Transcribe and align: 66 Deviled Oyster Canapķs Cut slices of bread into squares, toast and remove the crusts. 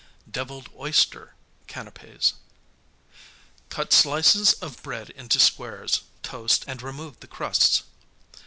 66 0.25 0.31
Deviled 0.31 0.69
Oyster 0.79 1.35
Canapķs 1.67 2.33
Cut 3.69 3.93
slices 3.93 4.53
of 4.53 4.81
bread 4.81 5.11
into 5.11 5.39
squares, 5.39 6.01
toast 6.23 6.65
and 6.67 6.81
remove 6.81 7.19
the 7.19 7.27
crusts. 7.27 7.83